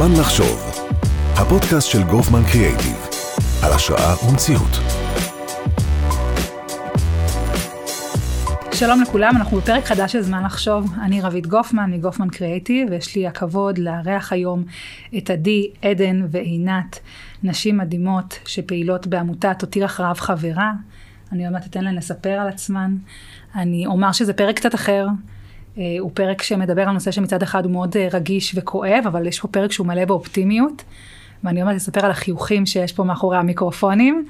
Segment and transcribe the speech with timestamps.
[0.00, 0.86] זמן לחשוב,
[1.34, 3.08] הפודקאסט של גופמן קריאייטיב,
[3.62, 4.70] על השראה ומציאות.
[8.72, 10.92] שלום לכולם, אנחנו בפרק חדש של זמן לחשוב.
[11.02, 14.64] אני רבית גופמן מגופמן קריאייטיב, ויש לי הכבוד לארח היום
[15.18, 16.98] את עדי, עדן ועינת,
[17.42, 20.72] נשים מדהימות שפעילות בעמותת הותיר אחריו חברה.
[21.32, 22.96] אני עוד מעט אתן להן לספר על עצמן.
[23.54, 25.06] אני אומר שזה פרק קצת אחר.
[25.80, 29.40] אה, הוא פרק שמדבר על נושא שמצד אחד הוא מאוד אה, רגיש וכואב, אבל יש
[29.40, 30.84] פה פרק שהוא מלא באופטימיות.
[31.44, 34.26] ואני עוד אספר על החיוכים שיש פה מאחורי המיקרופונים.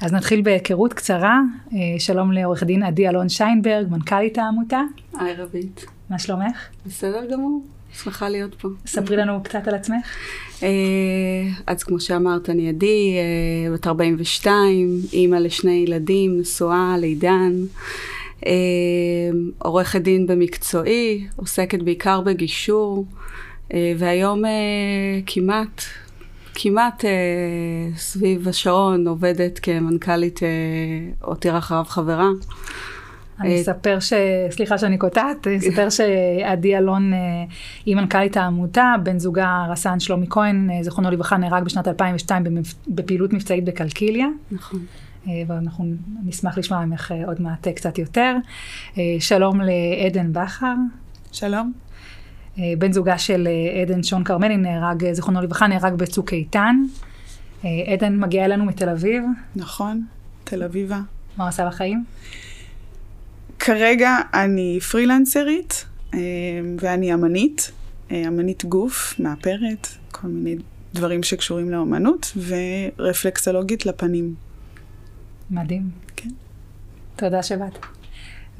[0.00, 1.40] אז נתחיל בהיכרות קצרה.
[1.72, 4.80] אה, שלום לעורך דין עדי אלון שיינברג, מנכ"לית העמותה.
[5.18, 5.86] היי רבית.
[6.10, 6.68] מה שלומך?
[6.86, 7.62] בסדר גמור,
[8.02, 8.68] שמחה להיות פה.
[8.86, 10.16] ספרי לנו קצת על עצמך.
[11.66, 13.16] אז כמו שאמרת, אני עדי,
[13.74, 17.52] בת 42, אימא לשני ילדים, נשואה לעידן.
[18.46, 23.06] אמ, עורכת דין במקצועי, עוסקת בעיקר בגישור,
[23.74, 24.50] אה, והיום אה,
[25.26, 25.82] כמעט,
[26.54, 27.10] כמעט אה,
[27.96, 30.40] סביב השעון עובדת כמנכ"לית
[31.20, 32.28] הותיר אחריו חברה.
[33.40, 34.12] אני אספר ש...
[34.50, 37.12] סליחה שאני קוטעת, אני אספר שעדי אלון
[37.86, 42.44] היא מנכ"לית העמותה, בן זוגה רס"ן שלומי כהן, זיכרונו לברכה, נהרג בשנת 2002
[42.88, 44.26] בפעילות מבצעית בקלקיליה.
[44.50, 44.80] נכון.
[45.28, 45.84] אה, ואנחנו
[46.24, 48.34] נשמח לשמוע ממך אה, עוד מעט אה, קצת יותר.
[49.18, 50.74] שלום לעדן בכר.
[51.32, 51.72] שלום.
[52.78, 53.48] בן זוגה של
[53.82, 56.76] עדן שון כרמלי נהרג, זיכרונו לברכה, נהרג בצוק איתן.
[57.62, 59.24] עדן מגיעה אלינו מתל אביב.
[59.56, 60.04] נכון,
[60.44, 61.00] תל אביבה.
[61.36, 62.04] מה עושה בחיים?
[63.58, 65.84] כרגע אני פרילנסרית
[66.80, 67.72] ואני אמנית,
[68.12, 70.62] אמנית גוף, מאפרת, כל מיני
[70.94, 72.36] דברים שקשורים לאמנות,
[72.98, 74.34] ורפלקסולוגית לפנים.
[75.52, 75.90] מדהים.
[76.16, 76.28] כן.
[77.16, 77.78] תודה שבאת.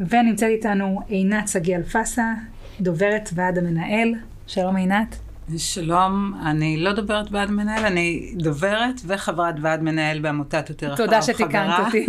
[0.00, 2.32] ונמצאת איתנו עינת שגיא אלפסה,
[2.80, 4.14] דוברת ועד המנהל.
[4.46, 5.18] שלום עינת.
[5.56, 11.06] שלום, אני לא דוברת ועד מנהל, אני דוברת וחברת ועד מנהל בעמותת יותר חברה.
[11.06, 12.06] תודה שתיקנת אותי.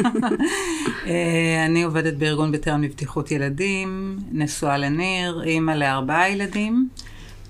[1.08, 6.90] אה, אני עובדת בארגון בטרם לבטיחות ילדים, נשואה לניר, אימא לארבעה ילדים,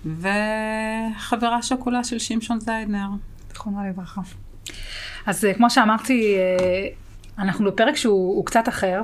[0.06, 3.08] וחברה שכולה של שמשון זיידנר.
[3.50, 4.22] זכרונו לברכה.
[5.25, 6.88] אז אה, כמו שאמרתי, אה,
[7.40, 9.02] אנחנו בפרק שהוא קצת אחר.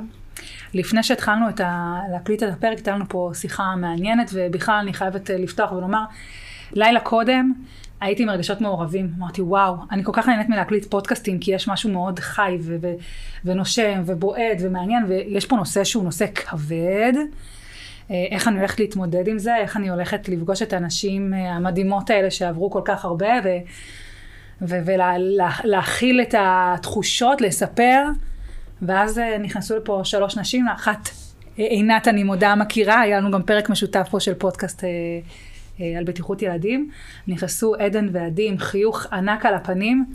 [0.73, 1.99] לפני שהתחלנו את ה...
[2.11, 6.03] להקליט את הפרק, הייתה לנו פה שיחה מעניינת, ובכלל אני חייבת אה, לפתוח ולומר,
[6.73, 7.53] לילה קודם
[8.01, 9.09] הייתי עם רגשות מעורבים.
[9.17, 12.93] אמרתי, וואו, אני כל כך נהנית מלהקליט פודקאסטים, כי יש משהו מאוד חי ו- ו-
[13.45, 17.13] ונושם ובועט ומעניין, ויש פה נושא שהוא נושא כבד.
[18.11, 22.09] אה, איך אני הולכת להתמודד עם זה, איך אני הולכת לפגוש את הנשים אה, המדהימות
[22.09, 23.47] האלה שעברו כל כך הרבה, ו...
[24.61, 28.03] ולהכיל את התחושות, לספר.
[28.81, 31.09] ואז אה, נכנסו לפה שלוש נשים, אחת
[31.59, 34.89] אה, עינת, אני מודה, מכירה, היה לנו גם פרק משותף פה של פודקאסט אה,
[35.81, 36.89] אה, על בטיחות ילדים.
[37.27, 40.05] נכנסו עדן ועדי עם חיוך ענק על הפנים,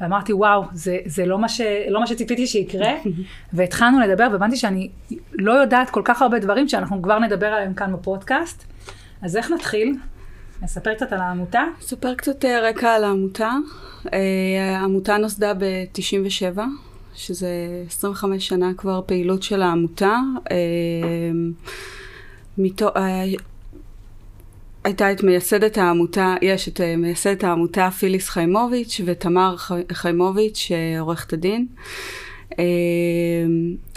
[0.00, 2.92] ואמרתי, וואו, זה, זה לא, מה ש, לא מה שציפיתי שיקרה.
[3.52, 4.90] והתחלנו לדבר, והבנתי שאני
[5.32, 8.64] לא יודעת כל כך הרבה דברים שאנחנו כבר נדבר עליהם כאן בפודקאסט.
[9.22, 9.96] אז איך נתחיל?
[10.62, 11.64] נספר קצת על העמותה?
[11.78, 13.52] נספר קצת אה, רקע על העמותה.
[14.12, 16.58] אה, העמותה נוסדה ב-97,
[17.14, 17.48] שזה
[17.86, 20.16] 25 שנה כבר פעילות של העמותה.
[20.50, 20.56] אה,
[22.58, 22.88] מתו,
[24.84, 29.56] הייתה את מייסדת העמותה, יש את מייסדת העמותה פיליס חיימוביץ' ותמר
[29.92, 30.68] חיימוביץ',
[31.00, 31.66] עורכת הדין.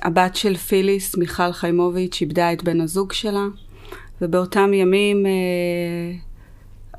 [0.01, 3.45] הבת של פיליס, מיכל חיימוביץ', איבדה את בן הזוג שלה,
[4.21, 5.25] ובאותם ימים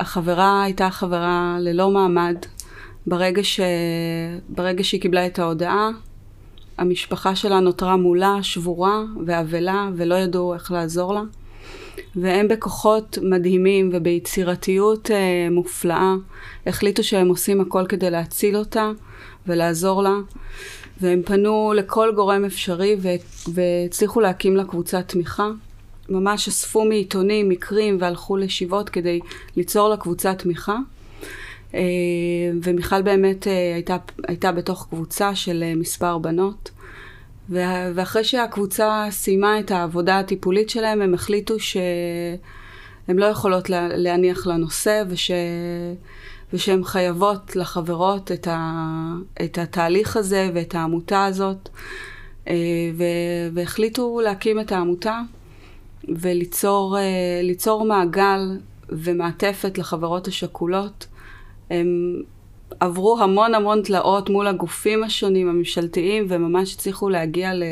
[0.00, 2.36] החברה הייתה חברה ללא מעמד.
[3.06, 3.60] ברגע, ש...
[4.48, 5.90] ברגע שהיא קיבלה את ההודעה,
[6.78, 11.22] המשפחה שלה נותרה מולה, שבורה ואבלה, ולא ידעו איך לעזור לה.
[12.16, 16.14] והם בכוחות מדהימים וביצירתיות אה, מופלאה
[16.66, 18.90] החליטו שהם עושים הכל כדי להציל אותה
[19.46, 20.14] ולעזור לה.
[21.00, 22.96] והם פנו לכל גורם אפשרי
[23.48, 25.50] והצליחו להקים לה קבוצת תמיכה.
[26.10, 29.20] ממש אספו מעיתונים מקרים והלכו לישיבות כדי
[29.56, 30.76] ליצור לה קבוצת תמיכה.
[31.74, 31.80] אה,
[32.62, 33.96] ומיכל באמת אה, הייתה,
[34.28, 36.70] הייתה בתוך קבוצה של אה, מספר בנות.
[37.94, 42.38] ואחרי שהקבוצה סיימה את העבודה הטיפולית שלהם, הם החליטו שהן
[43.08, 45.30] לא יכולות להניח לנושא וש...
[46.52, 48.94] ושהן חייבות לחברות את, ה...
[49.44, 51.68] את התהליך הזה ואת העמותה הזאת.
[52.94, 53.04] ו...
[53.52, 55.20] והחליטו להקים את העמותה.
[56.08, 58.58] וליצור אה, מעגל
[58.88, 61.06] ומעטפת לחברות השכולות.
[61.70, 62.22] הם
[62.80, 67.62] עברו המון המון תלאות מול הגופים השונים הממשלתיים וממש הצליחו להגיע ל...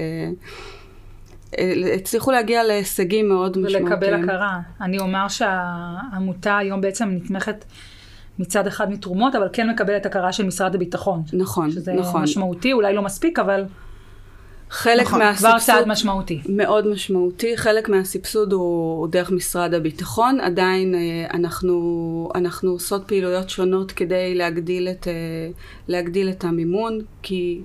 [1.59, 3.87] אה, הצליחו להגיע להישגים מאוד משמעותיים.
[3.87, 4.61] ולקבל הכרה.
[4.81, 7.65] אני אומר שהעמותה היום בעצם נתמכת
[8.39, 11.23] מצד אחד מתרומות, אבל כן מקבלת הכרה של משרד הביטחון.
[11.33, 12.23] נכון, שזה נכון.
[12.23, 13.65] משמעותי, אולי לא מספיק, אבל
[14.71, 15.51] חלק נכון, מהסבסוד...
[15.51, 16.43] כבר צעד משמעותי.
[16.49, 17.57] מאוד משמעותי.
[17.57, 20.41] חלק מהסבסוד הוא, הוא דרך משרד הביטחון.
[20.41, 21.01] עדיין אה,
[21.35, 25.13] אנחנו, אנחנו עושות פעילויות שונות כדי להגדיל את, אה,
[25.89, 27.61] להגדיל את המימון, כי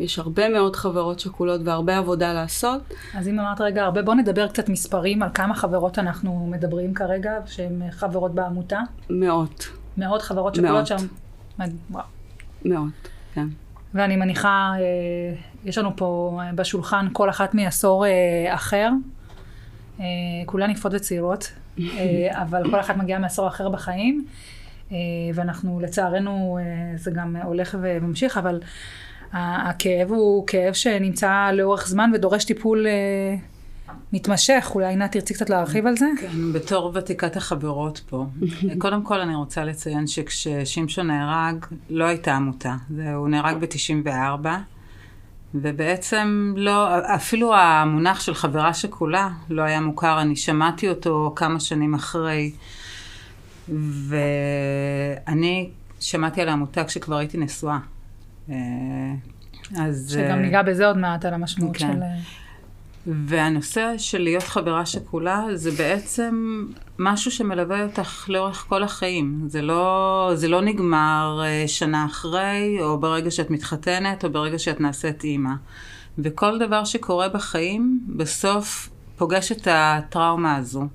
[0.00, 2.82] יש הרבה מאוד חברות שכולות והרבה עבודה לעשות.
[3.14, 7.32] אז אם אמרת רגע הרבה, בוא נדבר קצת מספרים על כמה חברות אנחנו מדברים כרגע,
[7.46, 8.80] שהן חברות בעמותה.
[9.10, 10.86] מאות, מאות חברות שכולות מאות.
[10.86, 10.96] שם.
[11.90, 12.04] וואו.
[12.64, 13.46] מאות, כן.
[13.94, 18.90] ואני מניחה, אה, יש לנו פה אה, בשולחן כל אחת מעשור אה, אחר.
[20.00, 20.04] אה,
[20.46, 21.52] כולן יפות וצעירות,
[22.30, 24.26] אבל כל אחת מגיעה מעשור אחר בחיים.
[25.34, 26.58] ואנחנו, לצערנו,
[26.96, 28.60] זה גם הולך וממשיך, אבל
[29.32, 32.86] הכאב הוא כאב שנמצא לאורך זמן ודורש טיפול
[34.12, 34.72] מתמשך.
[34.74, 36.06] אולי עינת תרצי קצת להרחיב על זה?
[36.20, 38.26] כן, בתור ותיקת החברות פה.
[38.78, 42.74] קודם כל אני רוצה לציין שכששמשון נהרג, לא הייתה עמותה.
[43.14, 44.46] הוא נהרג ב-94,
[45.54, 51.94] ובעצם לא, אפילו המונח של חברה שכולה לא היה מוכר, אני שמעתי אותו כמה שנים
[51.94, 52.52] אחרי.
[54.08, 55.70] ואני
[56.00, 57.78] שמעתי על העמותה כשכבר הייתי נשואה.
[58.50, 58.56] אה,
[59.76, 60.10] אז...
[60.12, 61.92] שגם אה, ניגע בזה עוד מעט, על המשמעות כן.
[61.92, 62.00] של...
[63.06, 66.64] והנושא של להיות חברה שכולה זה בעצם
[66.98, 69.40] משהו שמלווה אותך לאורך כל החיים.
[69.46, 74.80] זה לא, זה לא נגמר אה, שנה אחרי, או ברגע שאת מתחתנת, או ברגע שאת
[74.80, 75.50] נעשית אימא.
[76.18, 80.86] וכל דבר שקורה בחיים, בסוף פוגש את הטראומה הזו.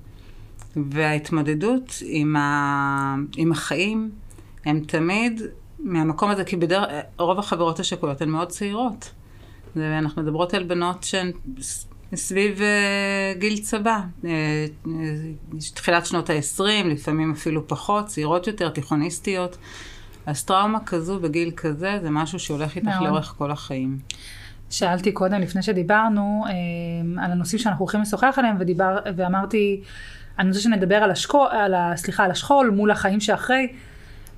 [0.76, 3.16] וההתמודדות עם, ה...
[3.36, 4.10] עם החיים
[4.64, 5.42] הם תמיד
[5.78, 9.10] מהמקום הזה, כי בדרך, רוב החברות השכולות הן מאוד צעירות.
[9.76, 11.32] ואנחנו מדברות על בנות שהן
[12.14, 14.66] סביב אה, גיל צבא, אה,
[15.74, 19.56] תחילת שנות ה-20, לפעמים אפילו פחות, צעירות יותר, תיכוניסטיות.
[20.26, 23.02] אז טראומה כזו בגיל כזה, זה משהו שהולך איתך מאוד.
[23.02, 23.98] לאורך כל החיים.
[24.70, 29.80] שאלתי קודם, לפני שדיברנו, אה, על הנושאים שאנחנו הולכים לשוחח עליהם, ודיבר, ואמרתי,
[30.38, 33.68] אני רוצה שנדבר על השכול, על ה, סליחה, על השכול מול החיים שאחרי,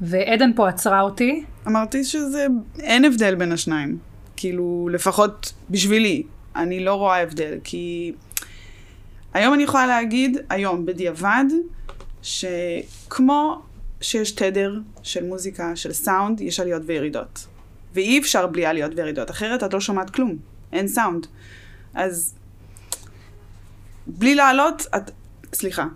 [0.00, 1.44] ועדן פה עצרה אותי.
[1.66, 2.46] אמרתי שזה,
[2.80, 3.98] אין הבדל בין השניים.
[4.36, 6.22] כאילו, לפחות בשבילי,
[6.56, 8.12] אני לא רואה הבדל, כי
[9.34, 11.44] היום אני יכולה להגיד, היום, בדיעבד,
[12.22, 13.62] שכמו
[14.00, 17.46] שיש תדר של מוזיקה, של סאונד, יש עליות וירידות.
[17.94, 20.36] ואי אפשר בלי עליות וירידות, אחרת את לא שומעת כלום,
[20.72, 21.26] אין סאונד.
[21.94, 22.34] אז
[24.06, 25.10] בלי לעלות, את...
[25.54, 25.86] סליחה.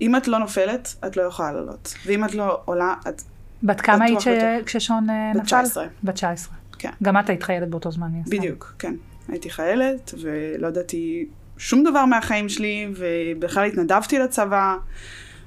[0.00, 1.94] אם את לא נופלת, את לא יכולה לעלות.
[2.06, 3.22] ואם את לא עולה, את...
[3.62, 4.28] בת כמה היית ש-.
[4.66, 5.46] כששון אה, בת נפל?
[5.46, 5.86] 19.
[6.04, 6.57] בת 19.
[6.78, 6.90] כן.
[7.02, 8.36] גם את היית חיילת באותו זמן, מן הסתם.
[8.36, 8.94] בדיוק, כן.
[9.28, 11.26] הייתי חיילת, ולא ידעתי
[11.58, 14.76] שום דבר מהחיים שלי, ובכלל התנדבתי לצבא,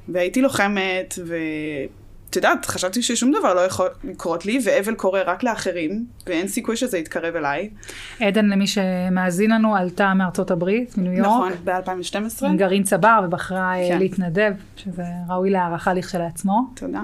[0.09, 1.19] והייתי לוחמת,
[2.31, 6.75] ואת יודעת, חשבתי ששום דבר לא יכול לקרות לי, ואבל קורה רק לאחרים, ואין סיכוי
[6.75, 7.69] שזה יתקרב אליי.
[8.19, 11.27] עדן, למי שמאזין לנו, עלתה מארצות הברית, מניו יורק.
[11.27, 12.45] נכון, ב-2012.
[12.45, 13.99] עם גרעין צבר, ובחרה אה, כן.
[13.99, 16.61] להתנדב, שזה ראוי להערכה לכשלעצמו.
[16.75, 17.01] תודה.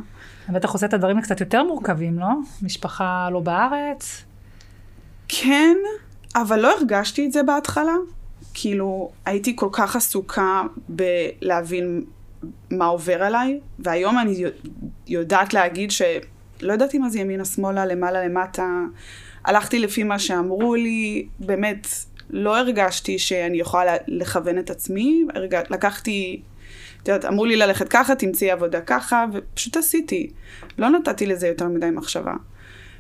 [0.50, 2.28] בטח עושה את הדברים קצת יותר מורכבים, לא?
[2.62, 4.24] משפחה לא בארץ.
[5.28, 5.78] כן,
[6.36, 7.96] אבל לא הרגשתי את זה בהתחלה.
[8.54, 12.04] כאילו, הייתי כל כך עסוקה בלהבין
[12.72, 14.44] מה עובר עליי, והיום אני
[15.08, 18.82] יודעת להגיד שלא ידעתי מה זה ימינה שמאלה, למעלה למטה.
[19.46, 21.88] הלכתי לפי מה שאמרו לי, באמת,
[22.30, 25.56] לא הרגשתי שאני יכולה לה- לכוון את עצמי, הרג...
[25.70, 26.42] לקחתי,
[27.04, 30.30] את יודעת, אמרו לי ללכת ככה, תמצאי עבודה ככה, ופשוט עשיתי.
[30.78, 32.34] לא נתתי לזה יותר מדי מחשבה.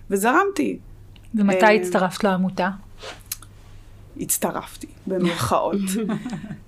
[0.09, 0.79] וזרמתי.
[1.35, 2.69] ומתי אה, הצטרפת לעמותה?
[4.19, 5.75] הצטרפתי, במרכאות.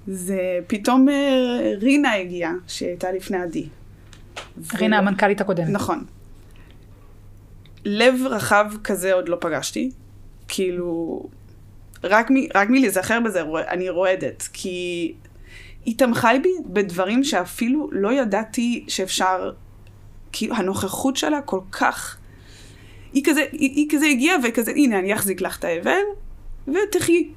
[0.08, 1.16] זה פתאום אה,
[1.82, 3.68] רינה הגיעה, שהייתה לפני עדי.
[4.74, 5.70] רינה, ולא- המנכ"לית הקודמת.
[5.70, 6.04] נכון.
[7.86, 9.92] לב רחב כזה עוד לא פגשתי.
[10.48, 11.24] כאילו,
[12.04, 15.14] רק, מ, רק מלהיזכר בזה אני רועדת, כי
[15.86, 19.52] היא תמכה בי בדברים שאפילו לא ידעתי שאפשר,
[20.32, 22.18] כאילו הנוכחות שלה כל כך,
[23.14, 26.02] היא כזה, היא, היא כזה הגיעה וכזה, הנה אני אחזיק לך את האבל,
[26.68, 27.30] ותחי.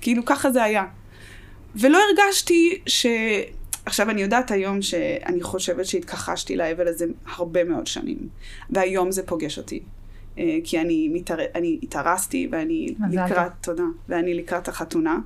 [0.00, 0.84] כאילו ככה זה היה.
[1.76, 3.06] ולא הרגשתי ש...
[3.86, 7.04] עכשיו, אני יודעת היום שאני חושבת שהתכחשתי לאבל הזה
[7.36, 8.18] הרבה מאוד שנים,
[8.70, 9.80] והיום זה פוגש אותי.
[10.38, 11.38] אה, כי אני, מתאר...
[11.54, 13.24] אני התארסתי, ואני מזל.
[13.24, 15.18] לקראת, תודה, ואני לקראת החתונה.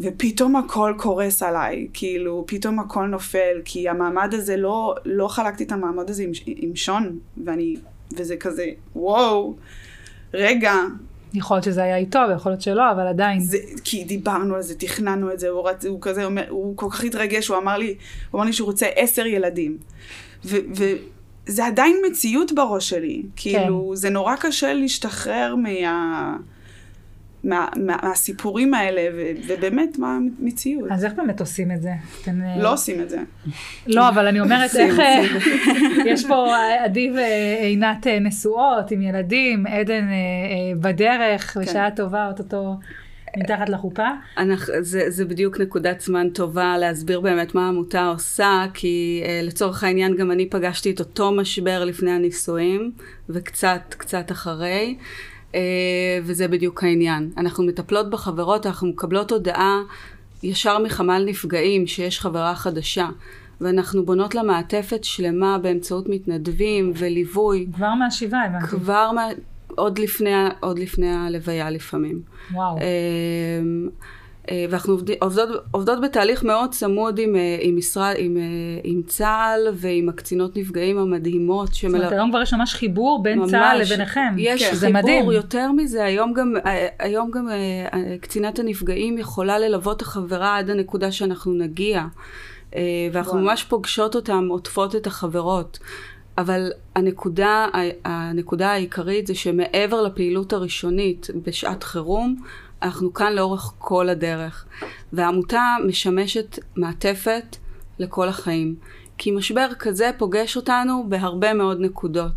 [0.00, 5.72] ופתאום הכל קורס עליי, כאילו, פתאום הכל נופל, כי המעמד הזה, לא, לא חלקתי את
[5.72, 7.76] המעמד הזה עם, עם שון, ואני,
[8.16, 8.66] וזה כזה,
[8.96, 9.56] וואו,
[10.34, 10.74] רגע,
[11.34, 13.40] יכול להיות שזה היה איתו, ויכול להיות שלא, אבל עדיין.
[13.40, 16.86] זה, כי דיברנו על זה, תכננו את זה, הוא, רצ, הוא כזה אומר, הוא כל
[16.90, 17.94] כך התרגש, הוא אמר לי,
[18.30, 19.78] הוא אמר לי שהוא רוצה עשר ילדים.
[20.44, 23.22] וזה עדיין מציאות בראש שלי.
[23.36, 23.96] כאילו, כן.
[23.96, 26.36] זה נורא קשה להשתחרר מה...
[27.44, 30.90] מה, מה, מהסיפורים האלה, ו, ובאמת, מה המציאות.
[30.90, 31.92] אז איך באמת עושים את זה?
[32.22, 33.18] אתן, אה, לא עושים את זה.
[33.86, 35.00] לא, אבל אני אומרת, איך...
[35.00, 35.22] אה,
[36.12, 41.60] יש פה אה, עדי ועינת אה, נשואות עם ילדים, עדן אה, אה, בדרך, כן.
[41.60, 42.76] בשעה טובה, אוטוטו
[43.36, 44.08] מתחת לחופה.
[44.38, 49.84] אנחנו, זה, זה בדיוק נקודת זמן טובה להסביר באמת מה העמותה עושה, כי uh, לצורך
[49.84, 52.92] העניין גם אני פגשתי את אותו משבר לפני הנישואים,
[53.28, 54.96] וקצת, קצת אחרי,
[56.22, 57.30] וזה בדיוק העניין.
[57.36, 59.80] אנחנו מטפלות בחברות, אנחנו מקבלות הודעה
[60.42, 63.08] ישר מחמ"ל נפגעים שיש חברה חדשה,
[63.60, 68.66] ואנחנו בונות לה מעטפת שלמה באמצעות מתנדבים וליווי, כבר מהשבעה הבנתי.
[68.66, 69.26] כבר מה,
[69.66, 70.30] עוד, לפני,
[70.60, 72.22] עוד לפני הלוויה לפעמים.
[72.52, 72.78] וואו.
[74.50, 78.42] אה, ואנחנו עובד- עובדות, עובדות בתהליך מאוד צמוד עם, אה, עם, משרד, עם, אה,
[78.84, 82.12] עם צה"ל ועם הקצינות נפגעים המדהימות זאת אומרת.
[82.12, 84.34] היום כבר יש ממש חיבור בין צה"ל לביניכם.
[84.38, 85.30] יש זה חיבור, מדהים.
[85.30, 86.54] יותר מזה, היום גם,
[86.98, 87.48] היום גם
[88.20, 92.04] קצינת הנפגעים יכולה ללוות את החברה עד הנקודה שאנחנו נגיע.
[93.12, 93.44] ואנחנו וואו.
[93.44, 95.78] ממש פוגשות אותם, עוטפות את החברות.
[96.38, 97.66] אבל הנקודה,
[98.04, 102.36] הנקודה העיקרית זה שמעבר לפעילות הראשונית בשעת חירום,
[102.82, 104.66] אנחנו כאן לאורך כל הדרך.
[105.12, 107.56] והעמותה משמשת מעטפת
[107.98, 108.74] לכל החיים.
[109.18, 112.32] כי משבר כזה פוגש אותנו בהרבה מאוד נקודות.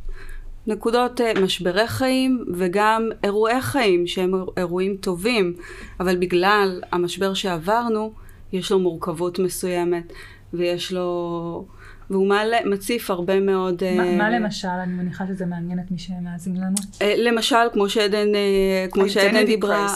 [0.68, 5.54] נקודות אה, משברי חיים וגם אירועי חיים שהם אירוע- אירועים טובים,
[6.00, 8.14] אבל בגלל המשבר שעברנו,
[8.54, 10.14] יש לו מורכבות מסוימת,
[10.54, 11.66] ויש לו...
[12.14, 13.84] והוא מעלה, מציף הרבה מאוד...
[13.98, 14.68] מה- אה, מה למשל?
[14.68, 16.76] אני מניחה שזה מעניין את מי שמאזין לנו.
[17.02, 19.88] אה, למשל, כמו שעדן, אה, כמו שעדן דיברה,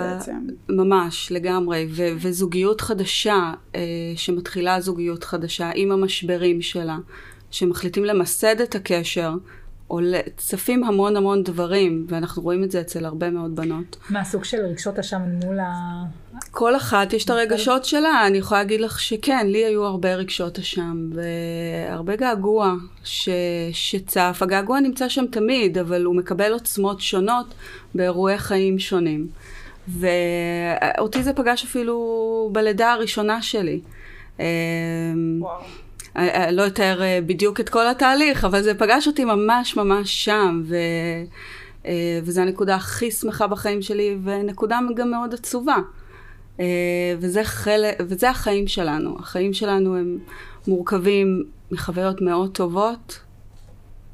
[0.00, 0.36] בעצם.
[0.68, 3.80] ממש, לגמרי, ו- וזוגיות חדשה, אה,
[4.16, 6.98] שמתחילה זוגיות חדשה עם המשברים שלה,
[7.50, 9.34] שמחליטים למסד את הקשר,
[9.86, 13.96] עולה- צפים המון המון דברים, ואנחנו רואים את זה אצל הרבה מאוד בנות.
[14.10, 15.72] מהסוג של רגשות אשם מול ה...
[16.52, 20.58] כל אחת יש את הרגשות שלה, אני יכולה להגיד לך שכן, לי היו הרבה רגשות
[20.58, 23.28] אשם, והרבה געגוע ש...
[23.72, 24.38] שצף.
[24.40, 27.54] הגעגוע נמצא שם תמיד, אבל הוא מקבל עוצמות שונות
[27.94, 29.26] באירועי חיים שונים.
[29.88, 33.80] ואותי זה פגש אפילו בלידה הראשונה שלי.
[34.40, 34.44] אמ,
[35.40, 35.60] וואו.
[36.16, 40.24] אני אני לא אתאר אה, בדיוק את כל התהליך, אבל זה פגש אותי ממש ממש
[40.24, 40.76] שם, ו...
[41.86, 45.76] אה, וזו הנקודה הכי שמחה בחיים שלי, ונקודה גם מאוד עצובה.
[46.60, 46.64] אה,
[47.18, 49.16] וזה, חלק, וזה החיים שלנו.
[49.18, 50.18] החיים שלנו הם
[50.68, 53.20] מורכבים מחוויות מאוד טובות,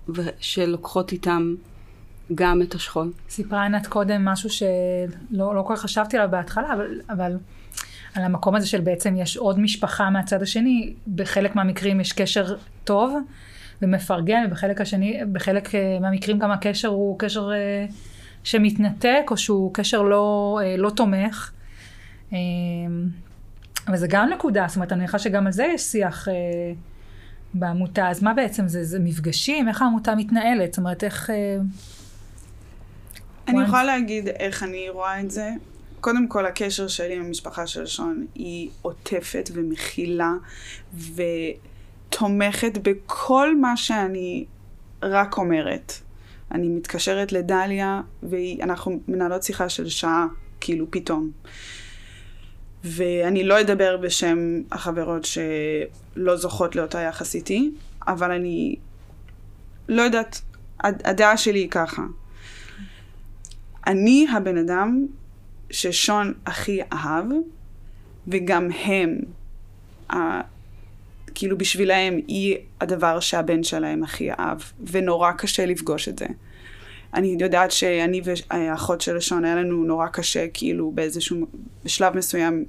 [0.08, 1.54] ושלוקחות איתם
[2.34, 3.12] גם את השכול.
[3.30, 7.36] סיפרה עינת קודם משהו שלא לא כל כך חשבתי עליו בהתחלה, אבל, אבל
[8.14, 13.16] על המקום הזה של בעצם יש עוד משפחה מהצד השני, בחלק מהמקרים יש קשר טוב
[13.82, 17.86] ומפרגן, ובחלק השני, בחלק אה, מהמקרים גם הקשר הוא קשר אה,
[18.44, 21.52] שמתנתק, או שהוא קשר לא, לא תומך.
[22.32, 22.38] אה,
[23.92, 26.34] וזה גם נקודה, זאת אומרת, אני מניחה שגם על זה יש שיח אה,
[27.54, 28.08] בעמותה.
[28.08, 28.84] אז מה בעצם זה?
[28.84, 29.68] זה מפגשים?
[29.68, 30.72] איך העמותה מתנהלת?
[30.72, 31.30] זאת אומרת, איך...
[31.30, 31.56] אה,
[33.48, 33.62] אני.
[33.64, 35.50] יכולה להגיד איך אני רואה את זה.
[36.00, 40.32] קודם כל, הקשר שלי עם המשפחה של שון היא עוטפת ומכילה
[41.14, 44.44] ותומכת בכל מה שאני
[45.02, 45.92] רק אומרת.
[46.52, 50.26] אני מתקשרת לדליה ואנחנו מנהלות שיחה של שעה,
[50.60, 51.30] כאילו פתאום.
[52.84, 54.38] ואני לא אדבר בשם
[54.72, 57.70] החברות שלא זוכות לאותה יחס איתי,
[58.06, 58.76] אבל אני
[59.88, 60.40] לא יודעת,
[60.80, 62.02] הד- הדעה שלי היא ככה.
[63.86, 65.06] אני הבן אדם
[65.70, 67.24] ששון הכי אהב,
[68.28, 69.18] וגם הם,
[70.12, 70.16] ה...
[71.34, 74.58] כאילו בשבילהם היא הדבר שהבן שלהם הכי אהב,
[74.90, 76.26] ונורא קשה לפגוש את זה.
[77.14, 81.46] אני יודעת שאני והאחות של שון היה לנו נורא קשה, כאילו באיזשהו,
[81.84, 82.64] בשלב מסוים,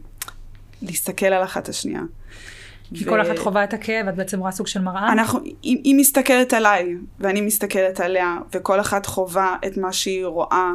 [0.82, 2.02] להסתכל על אחת השנייה.
[2.94, 5.12] כי ו- כל אחת חווה את הכאב, את בעצם רואה סוג של מראה.
[5.12, 10.72] אנחנו, היא, היא מסתכלת עליי, ואני מסתכלת עליה, וכל אחת חווה את מה שהיא רואה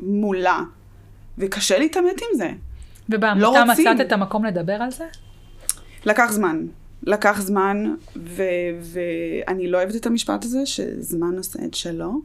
[0.00, 0.60] מולה,
[1.38, 2.50] וקשה להתעמת עם זה.
[3.08, 3.72] ובעמותה לא.
[3.72, 5.04] מצאת את המקום לדבר על זה?
[6.06, 6.66] לקח זמן.
[7.02, 8.42] לקח זמן, ו-
[8.80, 12.20] ואני לא אוהבת את המשפט הזה, שזמן עושה את שלו,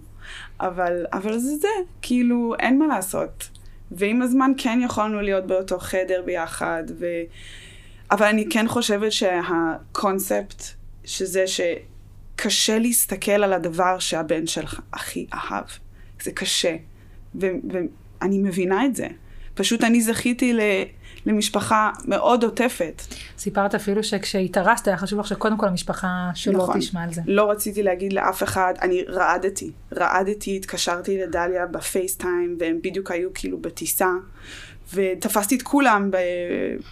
[0.59, 1.67] אבל, אבל זה זה,
[2.01, 3.49] כאילו, אין מה לעשות.
[3.91, 7.05] ועם הזמן כן יכולנו להיות באותו חדר ביחד, ו...
[8.11, 10.63] אבל אני כן חושבת שהקונספט,
[11.05, 15.65] שזה שקשה להסתכל על הדבר שהבן שלך הכי אהב,
[16.23, 16.75] זה קשה.
[17.35, 19.07] ואני מבינה את זה.
[19.53, 20.59] פשוט אני זכיתי ל...
[21.25, 23.01] למשפחה מאוד עוטפת.
[23.37, 26.79] סיפרת אפילו שכשהתארסת היה חשוב לך שקודם כל המשפחה שלו נכון.
[26.79, 27.21] תשמע על זה.
[27.25, 29.71] לא רציתי להגיד לאף אחד, אני רעדתי.
[29.97, 34.09] רעדתי, התקשרתי לדליה בפייסטיים, והם בדיוק היו כאילו בטיסה.
[34.93, 36.17] ותפסתי את כולם ב,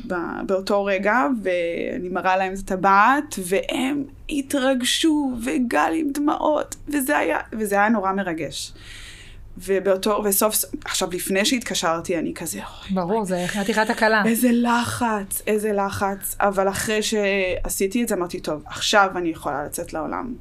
[0.07, 7.37] ב, באותו רגע, ואני מראה להם את הטבעת, והם התרגשו, וגל עם דמעות, וזה היה,
[7.53, 8.73] וזה היה נורא מרגש.
[9.57, 14.23] ובאותו, וסוף, עכשיו לפני שהתקשרתי, אני כזה, אוי, ברור, זה חתיכת הקלה.
[14.25, 19.93] איזה לחץ, איזה לחץ, אבל אחרי שעשיתי את זה, אמרתי, טוב, עכשיו אני יכולה לצאת
[19.93, 20.33] לעולם.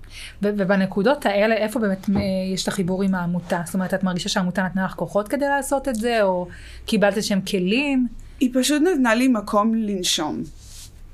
[0.42, 2.20] ובנקודות האלה, איפה באמת אה,
[2.54, 3.60] יש את החיבור עם העמותה?
[3.64, 6.48] זאת אומרת, את מרגישה שהעמותה נתנה לך כוחות כדי לעשות את זה, או
[6.86, 8.08] קיבלת איזשהם כלים?
[8.40, 10.42] היא פשוט נתנה לי מקום לנשום.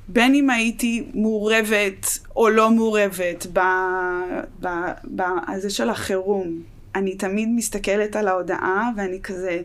[0.09, 3.47] בין אם הייתי מעורבת או לא מעורבת
[4.61, 6.74] בזה של החירום.
[6.95, 9.63] אני תמיד מסתכלת על ההודעה ואני כזה,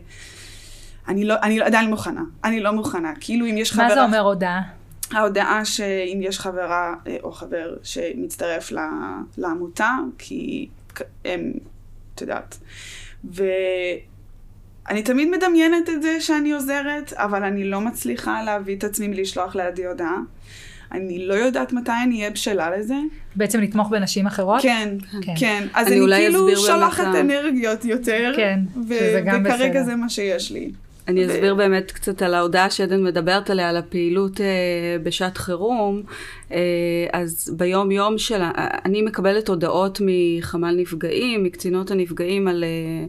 [1.08, 3.12] אני, לא, אני עדיין לא מוכנה, אני לא מוכנה.
[3.20, 3.88] כאילו אם יש חברה...
[3.88, 4.62] מה זה אומר הודעה?
[5.12, 8.72] ההודעה שאם יש חברה אה, או חבר שמצטרף
[9.38, 10.68] לעמותה, כי
[11.24, 11.52] הם,
[12.14, 12.58] את יודעת.
[13.24, 19.56] ואני תמיד מדמיינת את זה שאני עוזרת, אבל אני לא מצליחה להביא את עצמי לשלוח
[19.56, 20.18] לידי הודעה.
[20.92, 22.94] אני לא יודעת מתי אני אהיה בשלה לזה.
[23.36, 24.62] בעצם לתמוך בנשים אחרות?
[24.62, 25.32] כן, כן.
[25.38, 25.66] כן.
[25.74, 29.84] אז אני, אני כאילו שולחת אנרגיות יותר, כן, שזה גם וכרגע בסדר.
[29.84, 30.70] זה מה שיש לי.
[31.08, 31.30] אני ו...
[31.30, 34.46] אסביר באמת קצת על ההודעה שעדן מדברת עליה, על הפעילות אה,
[35.02, 36.02] בשעת חירום.
[36.52, 36.58] אה,
[37.12, 38.50] אז ביום יום שלה,
[38.84, 43.06] אני מקבלת הודעות מחמ"ל נפגעים, מקצינות הנפגעים על, אה,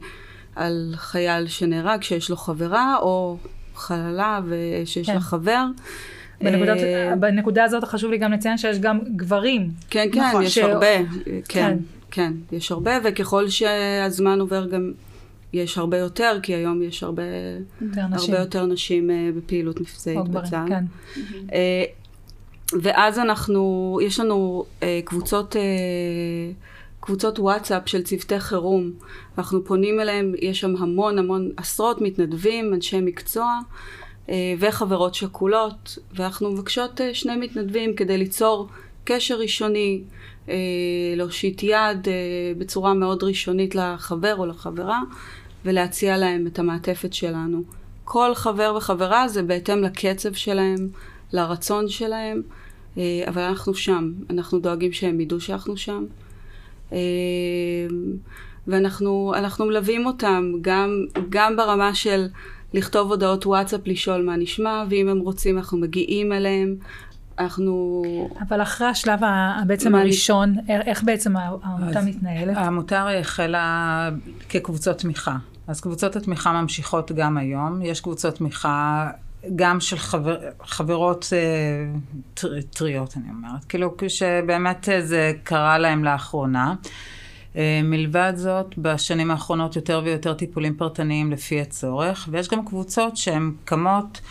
[0.56, 3.38] על חייל שנהרג, שיש לו חברה, או
[3.76, 5.14] חללה ושיש כן.
[5.14, 5.66] לה חבר.
[6.44, 9.70] בנקודת, אה, בנקודה הזאת חשוב לי גם לציין שיש גם גברים.
[9.90, 10.58] כן, כן, נכון, יש ש...
[10.58, 10.98] הרבה.
[10.98, 11.78] כן, כן,
[12.12, 14.92] כן, יש הרבה, וככל שהזמן עובר גם
[15.54, 17.24] יש הרבה יותר, כי היום יש הרבה
[17.82, 20.70] יותר נשים, הרבה יותר נשים uh, בפעילות מבצעית בצה"ל.
[20.70, 20.84] כן.
[21.48, 21.52] Uh,
[22.82, 24.66] ואז אנחנו, יש לנו
[25.06, 25.56] קבוצות...
[27.02, 28.92] קבוצות וואטסאפ של צוותי חירום.
[29.38, 33.60] אנחנו פונים אליהם, יש שם המון המון, עשרות מתנדבים, אנשי מקצוע, אה,
[34.60, 38.68] וחברות שכולות, ואנחנו מבקשות אה, שני מתנדבים כדי ליצור
[39.04, 40.02] קשר ראשוני,
[40.50, 40.56] אה,
[41.16, 42.08] להושיט יד
[42.58, 45.02] בצורה מאוד ראשונית לחבר או לחברה,
[45.66, 47.64] ולהציע להם את המעטפת שלנו.
[48.04, 50.90] כל חבר וחברה זה בהתאם לקצב שלהם,
[51.34, 52.42] לרצון שלהם,
[52.98, 56.06] אבל אנחנו שם, אנחנו דואגים שהם ידעו שאנחנו שם.
[58.68, 62.28] ואנחנו מלווים אותם גם, גם ברמה של
[62.74, 66.76] לכתוב הודעות וואטסאפ, לשאול מה נשמע, ואם הם רוצים אנחנו מגיעים אליהם.
[67.40, 68.04] אנחנו...
[68.50, 69.20] אבל אחרי השלב
[69.68, 72.58] בעצם הראשון, איך, איך בעצם העמותה מתנהלת?
[72.58, 74.10] העמותה הרי החלה
[74.50, 75.38] כקבוצות תמיכה.
[75.68, 77.82] אז קבוצות התמיכה ממשיכות גם היום.
[77.82, 79.10] יש קבוצות תמיכה
[79.56, 83.66] גם של חבר, חברות אה, טריות, אני אומרת.
[83.66, 86.74] כאילו, שבאמת זה קרה להם לאחרונה.
[87.56, 93.52] אה, מלבד זאת, בשנים האחרונות יותר ויותר טיפולים פרטניים לפי הצורך, ויש גם קבוצות שהן
[93.66, 94.22] קמות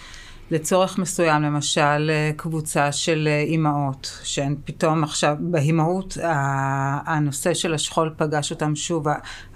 [0.50, 6.16] לצורך מסוים, למשל אה, קבוצה של אה, אימהות, שהן פתאום עכשיו, באימהות,
[7.06, 9.06] הנושא של השכול פגש אותם שוב,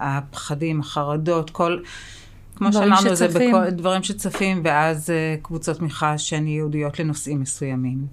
[0.00, 1.78] הפחדים, החרדות, כל...
[2.56, 8.06] כמו שאמרנו, זה בכל דברים שצפים, ואז קבוצות תמיכה שהן ייעודיות לנושאים מסוימים.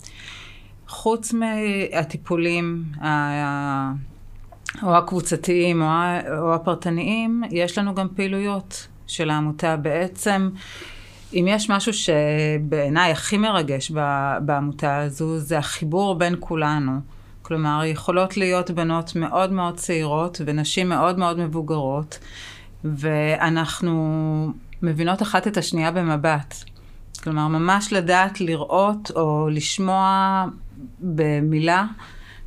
[0.88, 2.84] חוץ מהטיפולים,
[4.84, 5.88] או הקבוצתיים או,
[6.38, 9.78] או הפרטניים, יש לנו גם פעילויות של העמותה.
[9.78, 10.50] בעצם,
[11.34, 13.92] אם יש משהו שבעיניי הכי מרגש
[14.42, 16.92] בעמותה הזו, זה החיבור בין כולנו.
[17.42, 22.20] כלומר, יכולות להיות בנות מאוד מאוד צעירות ונשים מאוד מאוד מבוגרות,
[22.84, 26.56] ואנחנו מבינות אחת את השנייה במבט.
[27.24, 30.46] כלומר, ממש לדעת לראות או לשמוע
[31.00, 31.86] במילה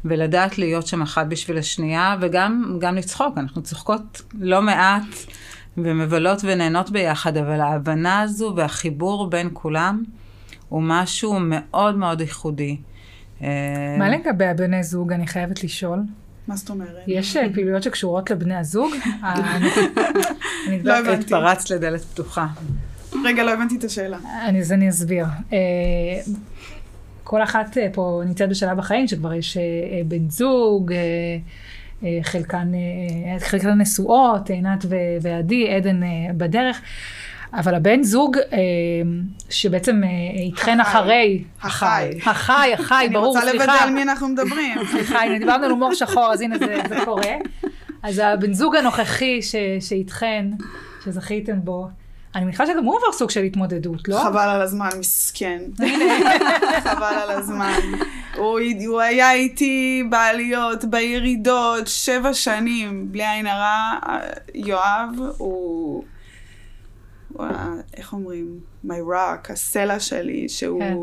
[0.05, 3.39] ולדעת להיות שם אחת בשביל השנייה, וגם לצחוק.
[3.39, 5.03] אנחנו צוחקות לא מעט
[5.77, 10.03] ומבלות ונהנות ביחד, אבל ההבנה הזו והחיבור בין כולם
[10.69, 12.77] הוא משהו מאוד מאוד ייחודי.
[13.43, 13.49] אה,
[13.99, 15.13] מה לגבי הבני זוג?
[15.13, 15.99] אני חייבת לשאול.
[16.49, 17.05] מה זאת אומרת?
[17.07, 18.93] יש אה, פעילויות שקשורות לבני הזוג?
[20.85, 21.13] לא הבנתי.
[21.13, 22.47] התפרצת לדלת פתוחה.
[23.25, 24.19] רגע, לא הבנתי את השאלה.
[24.61, 25.27] אז אני אסביר.
[27.25, 30.93] כל אחת אה, פה נמצאת בשלב החיים שכבר יש אה, אה, בן זוג,
[32.23, 32.73] חלקן,
[33.39, 34.85] חלקן נשואות, עינת
[35.23, 36.01] ועדי, עדן
[36.37, 36.81] בדרך.
[37.53, 38.37] אבל הבן זוג
[39.51, 40.01] שבעצם
[40.35, 41.45] איתכן אחרי...
[41.63, 42.11] החי.
[42.27, 43.51] החי, החי, ברור, סליחה.
[43.51, 44.79] אני רוצה לוודא על מי אנחנו מדברים.
[44.93, 47.35] סליחה, הנה דיברנו על הומור שחור, אז הנה זה, זה קורה.
[48.03, 50.47] אז הבן זוג הנוכחי ש, שאיתכן,
[51.05, 51.89] שזכיתם בו,
[52.35, 54.21] אני מניחה שגם הוא עבר סוג של התמודדות, לא?
[54.25, 55.63] חבל על הזמן, מסכן.
[56.85, 57.81] חבל על הזמן.
[58.37, 63.99] הוא, הוא היה איתי בעליות, בירידות, שבע שנים, בלי עין הרע.
[64.55, 66.05] יואב הוא...
[67.29, 67.47] הוא
[67.97, 68.61] איך אומרים?
[68.87, 70.81] my rock, הסלע שלי, שהוא...
[70.81, 70.97] כן.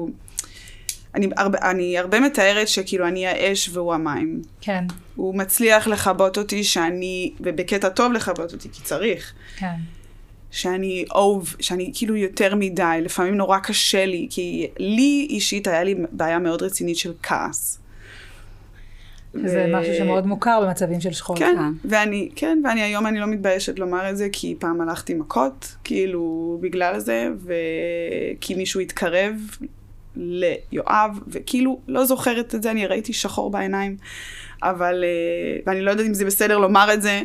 [1.16, 4.42] אני, הרבה, אני הרבה מתארת שכאילו אני האש והוא המים.
[4.62, 4.84] כן,
[5.16, 9.34] הוא מצליח לכבות אותי שאני, ובקטע טוב לכבות אותי, כי צריך.
[9.58, 9.76] כן.
[10.52, 15.96] שאני אוהב, שאני כאילו יותר מדי, לפעמים נורא קשה לי, כי לי אישית היה לי
[16.12, 17.78] בעיה מאוד רצינית של כעס.
[19.34, 21.38] זה ו- משהו שמאוד מוכר במצבים של שכול.
[21.38, 21.90] כן, כן.
[21.90, 26.58] ואני, כן, ואני היום אני לא מתביישת לומר את זה, כי פעם הלכתי מכות, כאילו,
[26.62, 29.34] בגלל זה, וכי מישהו התקרב
[30.16, 33.98] ליואב, וכאילו, לא זוכרת את זה, אני ראיתי שחור בעיניים,
[34.64, 37.22] אבל, אה, ואני לא יודעת אם זה בסדר לומר את זה,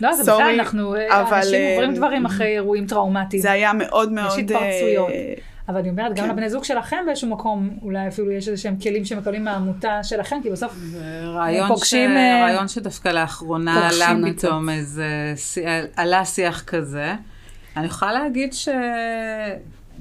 [0.00, 3.42] לא, זה בסדר, אנחנו, אבל, אנשים אה, עוברים דברים אחרי אירועים טראומטיים.
[3.42, 4.38] זה היה מאוד מאוד...
[4.38, 5.10] התפרצויות.
[5.10, 5.34] אה,
[5.68, 6.30] אבל אני אומרת, גם כן.
[6.30, 10.50] לבני זוג שלכם באיזשהו מקום, אולי אפילו יש איזה שהם כלים שמקבלים מהעמותה שלכם, כי
[10.50, 10.72] בסוף
[11.24, 12.16] רעיון, פוגשים, ש...
[12.16, 15.34] אה, רעיון שדווקא לאחרונה עלה פתאום איזה,
[15.96, 17.14] עלה שיח כזה.
[17.76, 18.68] אני יכולה להגיד ש...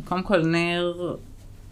[0.05, 1.17] קודם כל, ניר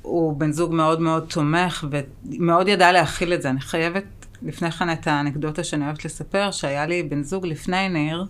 [0.02, 3.50] הוא בן זוג מאוד מאוד תומך, ומאוד ידע להכיל את זה.
[3.50, 4.06] אני חייבת
[4.42, 8.26] לפני כן את האנקדוטה שאני אוהבת לספר, שהיה לי בן זוג לפני ניר,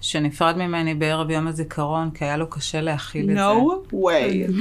[0.00, 3.42] שנפרד ממני בערב יום הזיכרון, כי היה לו קשה להכיל את זה.
[3.42, 4.52] no way.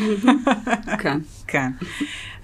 [1.02, 1.20] כן.
[1.48, 1.72] כן.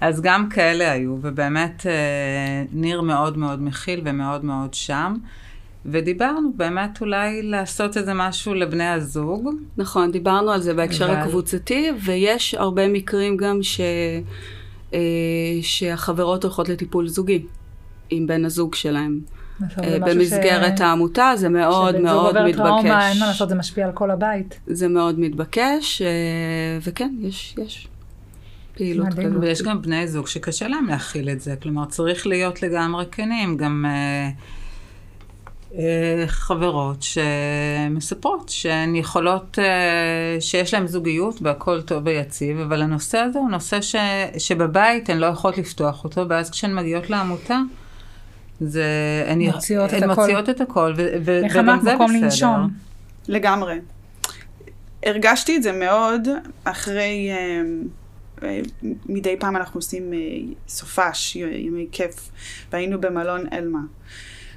[0.00, 5.14] אז גם כאלה היו, ובאמת אה, ניר מאוד מאוד מכיל ומאוד מאוד שם.
[5.86, 9.48] ודיברנו באמת אולי לעשות איזה משהו לבני הזוג.
[9.76, 13.80] נכון, דיברנו על זה בהקשר אבל- הקבוצתי, ויש הרבה מקרים גם ש...
[14.94, 14.98] אה,
[15.62, 17.42] שהחברות הולכות לטיפול זוגי
[18.10, 19.20] עם בן הזוג שלהם.
[19.60, 23.20] בסוף אה, במסגרת ש- העמותה זה מאוד מאוד עובר טראומה, אין מה מתבקש.
[23.20, 24.60] לעשות, זה משפיע על כל הבית.
[24.66, 26.08] זה מאוד מתבקש, אה,
[26.82, 27.88] וכן, יש, יש
[28.76, 29.08] פעילות.
[29.08, 29.32] כזאת.
[29.40, 31.54] ויש גם בני זוג שקשה להם להכיל את זה.
[31.62, 33.56] כלומר, צריך להיות לגמרי כנים.
[33.56, 34.30] גם אה,
[36.26, 43.50] חברות שמספרות שהן יכולות, אה, שיש להן זוגיות והכל טוב ויציב, אבל הנושא הזה הוא
[43.50, 43.96] נושא ש,
[44.38, 47.58] שבבית הן לא יכולות לפתוח אותו, ואז כשהן מגיעות לעמותה,
[48.60, 48.84] זה,
[49.26, 50.20] הן, מוציאות את הן הכל.
[50.20, 52.24] מוציאות את הכל, ו, ו, וגם זה מקום בסדר.
[52.24, 52.68] לנשום.
[53.28, 53.78] לגמרי.
[55.06, 56.28] הרגשתי את זה מאוד
[56.64, 57.62] אחרי, אה,
[58.42, 58.60] אה,
[59.06, 60.18] מדי פעם אנחנו עושים אה,
[60.68, 62.30] סופש, ימי כיף,
[62.72, 63.80] והיינו במלון אלמה.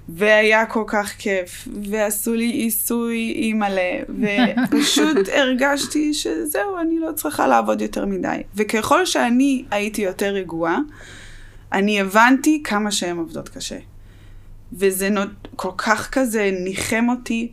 [0.09, 7.81] והיה כל כך כיף, ועשו לי עיסוי אימא'לה, ופשוט הרגשתי שזהו, אני לא צריכה לעבוד
[7.81, 8.37] יותר מדי.
[8.55, 10.77] וככל שאני הייתי יותר רגועה,
[11.73, 13.77] אני הבנתי כמה שהן עובדות קשה.
[14.73, 15.29] וזה נות...
[15.55, 17.51] כל כך כזה ניחם אותי,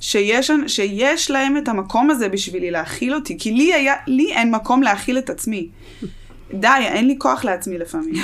[0.00, 4.82] שיש, שיש להם את המקום הזה בשבילי להכיל אותי, כי לי, היה, לי אין מקום
[4.82, 5.68] להכיל את עצמי.
[6.54, 8.14] די, אין לי כוח לעצמי לפעמים.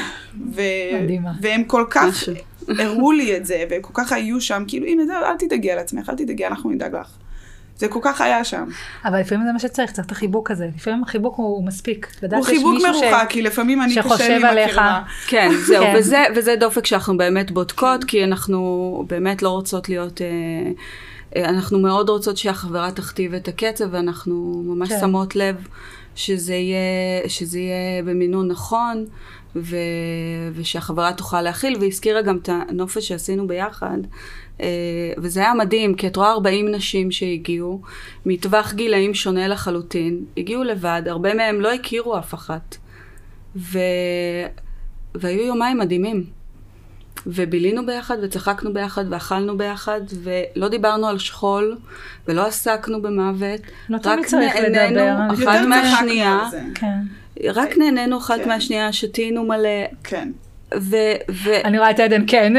[0.54, 0.62] ו...
[1.02, 1.32] מדהימה.
[1.40, 2.24] והם כל כך.
[2.68, 5.78] הראו לי את זה, והם כל כך היו שם, כאילו, הנה, זהו, אל תדאגי על
[5.78, 7.08] עצמך, אל תדאגי, אנחנו נדאג לך.
[7.76, 8.64] זה כל כך היה שם.
[9.04, 10.68] אבל לפעמים זה מה שצריך, צריך את החיבוק הזה.
[10.76, 12.06] לפעמים החיבוק הוא מספיק.
[12.32, 14.44] הוא חיבוק מישהו ש- מרוחק, כי לפעמים אני קשה לי עם.
[14.44, 15.02] הקרבה.
[15.26, 15.94] כן, זהו, כן.
[15.98, 20.20] וזה, וזה דופק שאנחנו באמת בודקות, כי אנחנו באמת לא רוצות להיות...
[20.22, 20.26] אה,
[21.36, 25.00] אה, אנחנו מאוד רוצות שהחברה תכתיב את הקצב, ואנחנו ממש כן.
[25.00, 25.56] שמות לב
[26.14, 29.06] שזה יהיה, שזה יהיה במינון נכון,
[29.56, 29.76] ו,
[30.54, 33.98] ושהחברה תוכל להכיל, והזכירה גם את הנופש שעשינו ביחד.
[34.60, 34.66] אה,
[35.18, 37.80] וזה היה מדהים, כי את רואה 40 נשים שהגיעו,
[38.26, 42.76] מטווח גילאים שונה לחלוטין, הגיעו לבד, הרבה מהם לא הכירו אף אחת.
[43.56, 43.78] ו...
[45.14, 46.39] והיו יומיים מדהימים.
[47.26, 51.76] ובילינו ביחד, וצחקנו ביחד, ואכלנו ביחד, ולא דיברנו על שכול,
[52.28, 53.60] ולא עסקנו במוות.
[53.88, 55.26] לא תמיד רק צריך נהנינו לדבר.
[55.26, 56.48] אחת יותר צחקנו מהשנייה.
[56.74, 56.96] כן.
[57.54, 58.48] רק נהנינו אחת כן.
[58.48, 59.68] מהשנייה, שתינו מלא,
[60.04, 60.30] כן.
[60.78, 60.96] ו...
[61.30, 61.50] ו...
[61.64, 62.52] אני רואה את עדן, כן.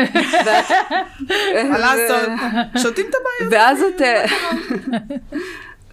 [1.69, 2.29] מה לעשות?
[2.77, 3.53] שותים את הבעיות.
[3.53, 4.01] ואז את...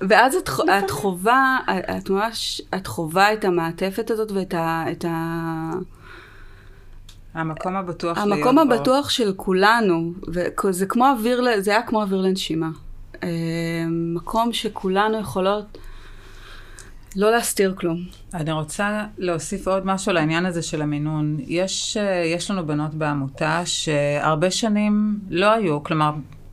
[0.01, 1.59] ואז את, ח- את חווה,
[1.99, 4.55] את ממש, את חווה את המעטפת הזאת ואת
[5.09, 5.73] ה...
[7.39, 8.75] המקום הבטוח להיות המקום בו.
[8.75, 10.13] הבטוח של כולנו,
[10.65, 12.69] וזה כמו אוויר, זה היה כמו אוויר לנשימה.
[13.23, 13.29] אה,
[13.89, 15.79] מקום שכולנו יכולות
[17.17, 17.99] לא להסתיר כלום.
[18.35, 21.37] אני רוצה להוסיף עוד משהו לעניין הזה של המינון.
[21.41, 26.13] יש, אה, יש לנו בנות בעמותה שהרבה שנים לא היו, כלומר,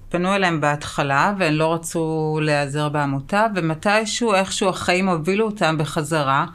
[0.09, 6.45] פנו אליהם בהתחלה והן לא רצו להיעזר בעמותה, ומתישהו, איכשהו החיים הובילו אותם בחזרה.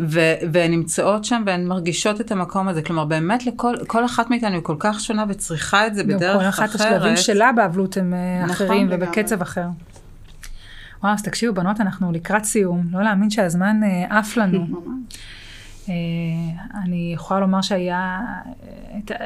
[0.00, 2.82] ו- והן נמצאות שם והן מרגישות את המקום הזה.
[2.82, 6.70] כלומר, באמת לכל כל אחת מאיתנו היא כל כך שונה וצריכה את זה בדרך אחרת.
[6.70, 8.88] כל אחת השלבים שלה באבלות הם אה, נכון, אחרים.
[8.90, 9.66] ובקצב אחר.
[11.02, 12.86] וואו, אז תקשיבו, בנות, אנחנו לקראת סיום.
[12.92, 14.66] לא להאמין שהזמן אה, עף לנו.
[15.88, 15.94] אה,
[16.84, 18.20] אני יכולה לומר שהיה,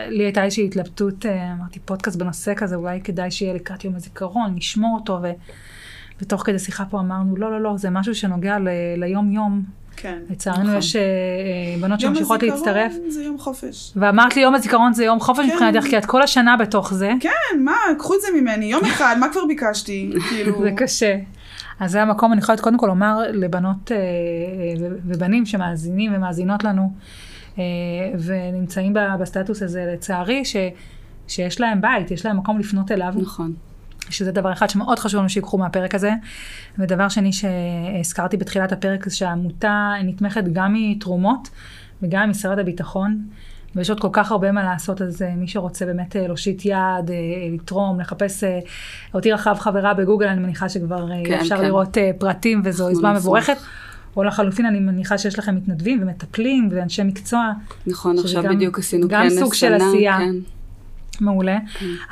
[0.08, 4.98] לי הייתה איזושהי התלבטות, אמרתי פודקאסט בנושא כזה, אולי כדאי שיהיה לקראת יום הזיכרון, נשמור
[5.00, 5.30] אותו, ו,
[6.20, 9.81] ותוך כדי שיחה פה אמרנו, לא, לא, לא, זה משהו שנוגע ל, ליום-יום.
[9.96, 10.18] כן.
[10.30, 10.76] לצערנו נכון.
[10.76, 12.92] יש אה, אה, בנות יום שממשיכות הזיכרון להצטרף.
[13.08, 13.92] זה יום חופש.
[13.96, 15.52] ואמרת לי, יום הזיכרון זה יום חופש כן.
[15.52, 17.12] מבחינתך, כי את כל השנה בתוך זה.
[17.20, 20.12] כן, מה, קחו את זה ממני, יום אחד, מה כבר ביקשתי?
[20.28, 21.16] כאילו, זה קשה.
[21.80, 26.92] אז זה המקום, אני יכולה קודם כל לומר לבנות אה, אה, ובנים שמאזינים ומאזינות לנו,
[27.58, 27.64] אה,
[28.24, 30.56] ונמצאים בסטטוס הזה, לצערי, ש,
[31.28, 33.54] שיש להם בית, יש להם מקום לפנות אליו, נכון.
[34.12, 36.12] שזה דבר אחד שמאוד חשוב לנו שיקחו מהפרק הזה.
[36.78, 41.48] ודבר שני שהזכרתי בתחילת הפרק, זה שהעמותה נתמכת גם מתרומות
[42.02, 43.18] וגם ממשרד הביטחון.
[43.76, 46.74] ויש עוד כל כך הרבה מה לעשות, אז אה, מי שרוצה באמת אה, להושיט יד,
[46.74, 47.14] אה,
[47.54, 48.44] לתרום, לחפש,
[49.14, 51.64] אותי רחב חברה בגוגל, אני מניחה שכבר כן, אפשר כן.
[51.64, 53.12] לראות פרטים וזו יוזמה.
[53.12, 53.56] מבורכת.
[54.16, 57.50] או לחלופין, אני מניחה שיש לכם מתנדבים ומטפלים ואנשי מקצוע,
[57.86, 60.18] נכון, עכשיו גם- בדיוק עשינו גם כנס סוג של עשייה.
[60.18, 60.34] כן.
[61.22, 61.58] מעולה.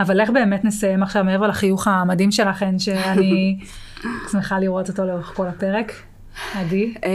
[0.01, 3.59] אבל איך באמת נסיים עכשיו, מעבר לחיוך המדהים שלכן, שאני
[4.33, 5.93] שמחה לראות אותו לאורך כל הפרק.
[6.55, 6.95] עדי.
[7.05, 7.11] אה,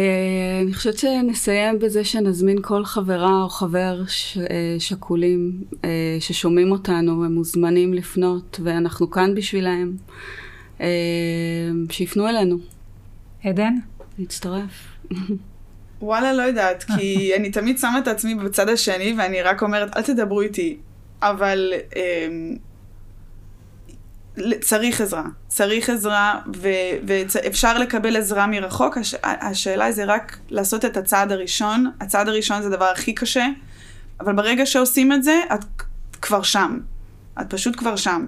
[0.63, 4.45] אני חושבת שנסיים בזה שנזמין כל חברה או חבר ש- אה,
[4.79, 5.51] שכולים
[5.85, 9.91] אה, ששומעים אותנו, הם מוזמנים לפנות, ואנחנו כאן בשבילם.
[10.81, 10.87] אה,
[11.91, 12.57] שיפנו אלינו,
[13.43, 13.73] עדן?
[14.19, 14.87] נצטרף.
[16.01, 20.01] וואלה, לא יודעת, כי אני תמיד שמה את עצמי בצד השני, ואני רק אומרת, אל
[20.01, 20.77] תדברו איתי.
[21.21, 22.57] אבל אמ,
[24.61, 25.23] צריך עזרה.
[25.47, 26.39] צריך עזרה,
[27.05, 28.97] ואפשר לקבל עזרה מרחוק.
[28.97, 31.91] הש, השאלה זה רק לעשות את הצעד הראשון.
[31.99, 33.47] הצעד הראשון זה הדבר הכי קשה,
[34.19, 35.65] אבל ברגע שעושים את זה, את
[36.21, 36.79] כבר שם.
[37.41, 38.25] את פשוט כבר שם.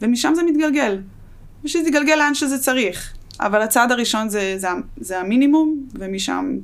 [0.00, 1.00] ומשם זה מתגלגל.
[1.64, 3.12] ושזה יתגלגל לאן שזה צריך.
[3.40, 6.58] אבל הצעד הראשון זה, זה, זה המינימום, ומשם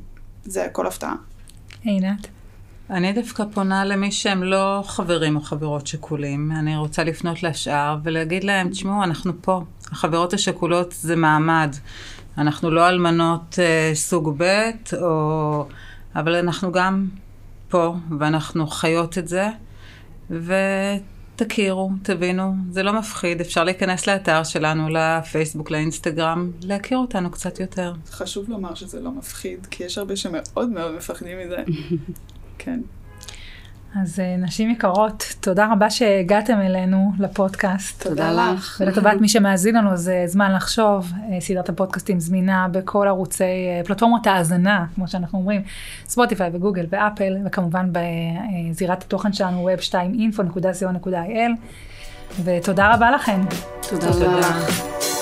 [0.45, 1.15] זה הכל הפתעה.
[1.83, 2.27] עינת.
[2.93, 6.53] אני דווקא פונה למי שהם לא חברים או חברות שכולים.
[6.59, 9.61] אני רוצה לפנות לשאר ולהגיד להם, תשמעו, אנחנו פה.
[9.93, 11.77] החברות השכולות זה מעמד.
[12.39, 14.71] אנחנו לא אלמנות אה, סוג ב',
[15.03, 15.67] או...
[16.15, 17.09] אבל אנחנו גם
[17.69, 19.49] פה, ואנחנו חיות את זה.
[20.31, 23.41] ותכירו, תבינו, זה לא מפחיד.
[23.41, 27.93] אפשר להיכנס לאתר שלנו, לפייסבוק, לאינסטגרם, להכיר אותנו קצת יותר.
[28.11, 31.57] חשוב לומר שזה לא מפחיד, כי יש הרבה שמאוד מאוד מפחדים מזה.
[32.65, 32.81] כן.
[34.01, 38.03] אז אה, נשים יקרות, תודה רבה שהגעתם אלינו לפודקאסט.
[38.03, 38.81] תודה לך.
[38.81, 41.13] ולטובת מי שמאזין לנו, זה זמן לחשוב.
[41.33, 45.63] אה, סדרת הפודקאסטים זמינה בכל ערוצי, אה, פלטפורמות האזנה, כמו שאנחנו אומרים,
[46.09, 51.51] ספוטיפיי וגוגל ואפל, וכמובן בזירת התוכן שלנו, web2info.co.il.
[52.45, 53.41] ותודה רבה לכם.
[53.91, 54.39] תודה תודה.
[54.39, 55.22] לך.